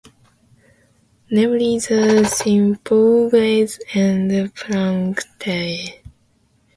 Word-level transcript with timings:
Namely, 1.29 1.77
the 1.77 2.25
Symplegades 2.25 3.79
and 3.93 4.31
the 4.31 4.49
Planctae. 4.55 6.01